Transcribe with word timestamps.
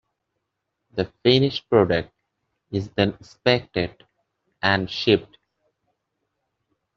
The 0.95 1.13
finished 1.21 1.69
product 1.69 2.11
is 2.71 2.89
then 2.97 3.11
inspected 3.21 4.03
and 4.59 4.89
shipped. 4.89 5.37